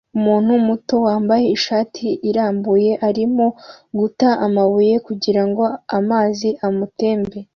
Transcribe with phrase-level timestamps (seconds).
[0.15, 3.47] Umwana muto wambaye ishati irambuye arimo
[3.99, 5.63] guta amabuye kugirango
[5.99, 7.37] amazi amutembe